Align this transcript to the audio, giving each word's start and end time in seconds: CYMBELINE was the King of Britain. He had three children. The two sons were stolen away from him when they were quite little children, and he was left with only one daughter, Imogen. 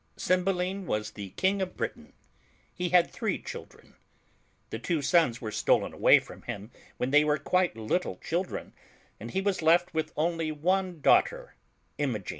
CYMBELINE 0.17 0.87
was 0.87 1.11
the 1.11 1.29
King 1.37 1.61
of 1.61 1.77
Britain. 1.77 2.13
He 2.73 2.89
had 2.89 3.11
three 3.11 3.37
children. 3.39 3.93
The 4.71 4.79
two 4.79 5.03
sons 5.03 5.41
were 5.41 5.51
stolen 5.51 5.93
away 5.93 6.17
from 6.17 6.41
him 6.41 6.71
when 6.97 7.11
they 7.11 7.23
were 7.23 7.37
quite 7.37 7.77
little 7.77 8.15
children, 8.15 8.73
and 9.19 9.29
he 9.29 9.41
was 9.41 9.61
left 9.61 9.93
with 9.93 10.11
only 10.17 10.51
one 10.51 11.01
daughter, 11.01 11.53
Imogen. 11.99 12.29